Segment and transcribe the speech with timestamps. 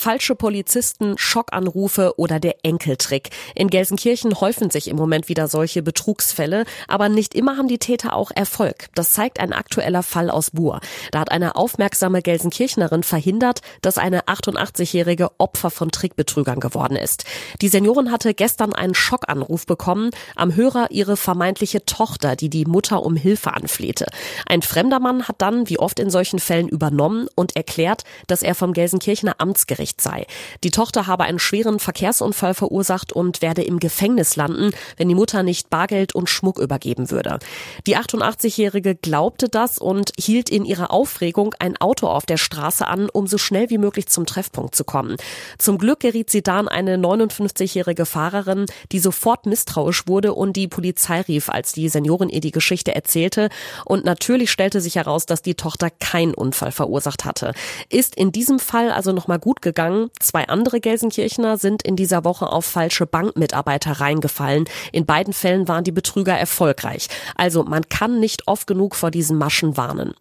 [0.00, 3.28] falsche Polizisten, Schockanrufe oder der Enkeltrick.
[3.54, 8.14] In Gelsenkirchen häufen sich im Moment wieder solche Betrugsfälle, aber nicht immer haben die Täter
[8.14, 8.88] auch Erfolg.
[8.94, 10.80] Das zeigt ein aktueller Fall aus Buhr.
[11.12, 17.24] Da hat eine aufmerksame Gelsenkirchnerin verhindert, dass eine 88-jährige Opfer von Trickbetrügern geworden ist.
[17.60, 23.04] Die Seniorin hatte gestern einen Schockanruf bekommen, am Hörer ihre vermeintliche Tochter, die die Mutter
[23.04, 24.06] um Hilfe anflehte.
[24.46, 28.54] Ein fremder Mann hat dann, wie oft in solchen Fällen, übernommen und erklärt, dass er
[28.54, 30.26] vom Gelsenkirchener Amtsgericht Unrecht sei.
[30.64, 35.42] Die Tochter habe einen schweren Verkehrsunfall verursacht und werde im Gefängnis landen, wenn die Mutter
[35.42, 37.38] nicht Bargeld und Schmuck übergeben würde.
[37.86, 43.08] Die 88-Jährige glaubte das und hielt in ihrer Aufregung ein Auto auf der Straße an,
[43.10, 45.16] um so schnell wie möglich zum Treffpunkt zu kommen.
[45.58, 51.20] Zum Glück geriet sie dann eine 59-jährige Fahrerin, die sofort misstrauisch wurde und die Polizei
[51.22, 53.48] rief, als die Seniorin ihr die Geschichte erzählte.
[53.84, 57.54] Und natürlich stellte sich heraus, dass die Tochter keinen Unfall verursacht hatte.
[57.88, 60.10] Ist in diesem Fall also nochmal gut gegangen gegangen.
[60.18, 64.66] Zwei andere Gelsenkirchener sind in dieser Woche auf falsche Bankmitarbeiter reingefallen.
[64.92, 67.08] In beiden Fällen waren die Betrüger erfolgreich.
[67.34, 70.12] Also man kann nicht oft genug vor diesen Maschen warnen.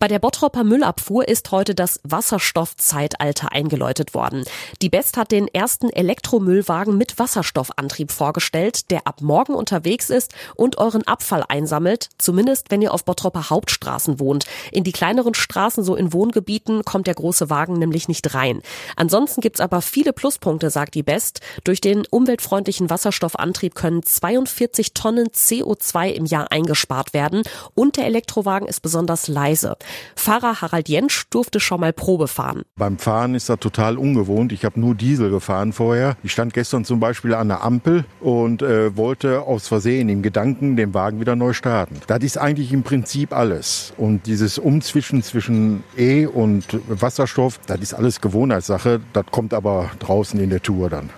[0.00, 4.44] Bei der Bottropper Müllabfuhr ist heute das Wasserstoffzeitalter eingeläutet worden.
[4.80, 10.78] Die Best hat den ersten Elektromüllwagen mit Wasserstoffantrieb vorgestellt, der ab morgen unterwegs ist und
[10.78, 14.46] euren Abfall einsammelt, zumindest wenn ihr auf Bottropper Hauptstraßen wohnt.
[14.72, 18.62] In die kleineren Straßen, so in Wohngebieten, kommt der große Wagen nämlich nicht rein.
[18.96, 21.40] Ansonsten gibt's aber viele Pluspunkte, sagt die Best.
[21.64, 27.42] Durch den umweltfreundlichen Wasserstoffantrieb können 42 Tonnen CO2 im Jahr eingespart werden
[27.74, 29.76] und der Elektrowagen ist besonders leise.
[30.16, 32.62] Fahrer Harald Jentsch durfte schon mal Probe fahren.
[32.76, 34.52] Beim Fahren ist das total ungewohnt.
[34.52, 36.16] Ich habe nur Diesel gefahren vorher.
[36.22, 40.76] Ich stand gestern zum Beispiel an der Ampel und äh, wollte aus Versehen im Gedanken
[40.76, 42.00] den Wagen wieder neu starten.
[42.06, 43.92] Das ist eigentlich im Prinzip alles.
[43.96, 49.00] Und dieses Umzwischen zwischen E und Wasserstoff, das ist alles Gewohnheitssache.
[49.12, 51.10] Das kommt aber draußen in der Tour dann.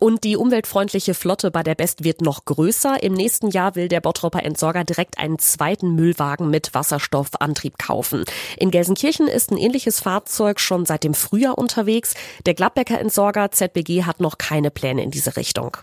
[0.00, 3.02] Und die umweltfreundliche Flotte bei der Best wird noch größer.
[3.02, 8.24] Im nächsten Jahr will der Bottropper Entsorger direkt einen zweiten Müllwagen mit Wasserstoffantrieb kaufen.
[8.56, 12.14] In Gelsenkirchen ist ein ähnliches Fahrzeug schon seit dem Frühjahr unterwegs.
[12.46, 15.76] Der Gladbecker Entsorger ZBG hat noch keine Pläne in diese Richtung.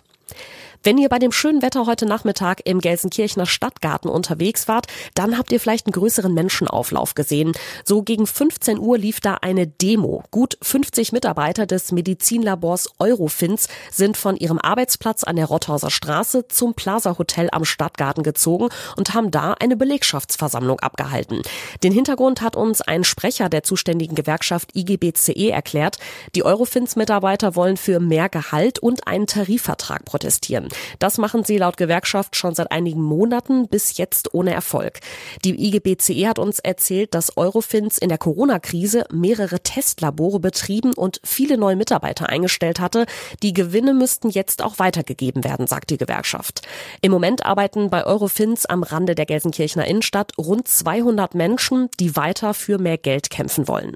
[0.83, 5.51] Wenn ihr bei dem schönen Wetter heute Nachmittag im Gelsenkirchener Stadtgarten unterwegs wart, dann habt
[5.51, 7.53] ihr vielleicht einen größeren Menschenauflauf gesehen.
[7.83, 10.23] So gegen 15 Uhr lief da eine Demo.
[10.31, 16.73] Gut 50 Mitarbeiter des Medizinlabors Eurofins sind von ihrem Arbeitsplatz an der Rothauser Straße zum
[16.73, 21.41] Plaza Hotel am Stadtgarten gezogen und haben da eine Belegschaftsversammlung abgehalten.
[21.83, 25.97] Den Hintergrund hat uns ein Sprecher der zuständigen Gewerkschaft IGBCE erklärt.
[26.35, 30.66] Die Eurofins-Mitarbeiter wollen für mehr Gehalt und einen Tarifvertrag protestieren.
[30.99, 34.99] Das machen sie laut Gewerkschaft schon seit einigen Monaten, bis jetzt ohne Erfolg.
[35.43, 41.57] Die IGBCE hat uns erzählt, dass Eurofins in der Corona-Krise mehrere Testlabore betrieben und viele
[41.57, 43.05] neue Mitarbeiter eingestellt hatte.
[43.43, 46.67] Die Gewinne müssten jetzt auch weitergegeben werden, sagt die Gewerkschaft.
[47.01, 52.53] Im Moment arbeiten bei Eurofins am Rande der Gelsenkirchener Innenstadt rund 200 Menschen, die weiter
[52.53, 53.95] für mehr Geld kämpfen wollen.